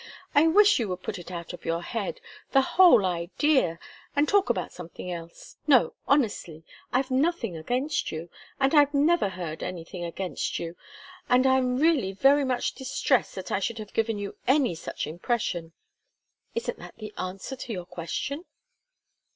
[0.33, 2.21] I wish you would put it out of your head
[2.53, 3.77] the whole idea
[4.15, 5.57] and talk about something else.
[5.67, 10.75] No, honestly, I've nothing against you, and I never heard anything against you.
[11.29, 15.71] And I'm really very much distressed that I should have given you any such impression.
[16.55, 18.45] Isn't that the answer to your question?"